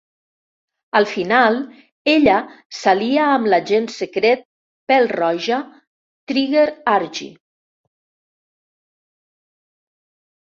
Al 0.99 1.05
final, 1.09 1.57
ella 2.13 2.37
s'alia 2.77 3.27
amb 3.33 3.49
l'agent 3.53 3.85
secret 3.97 4.41
pèl-roja 4.93 5.59
Trigger 6.33 6.65
Argee. 6.95 7.35